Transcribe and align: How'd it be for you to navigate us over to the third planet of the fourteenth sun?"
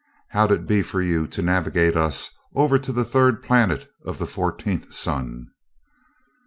How'd 0.29 0.51
it 0.51 0.65
be 0.65 0.81
for 0.81 0.99
you 0.99 1.27
to 1.27 1.43
navigate 1.43 1.95
us 1.95 2.31
over 2.55 2.79
to 2.79 2.91
the 2.91 3.05
third 3.05 3.43
planet 3.43 3.87
of 4.03 4.17
the 4.17 4.25
fourteenth 4.25 4.91
sun?" 4.95 5.51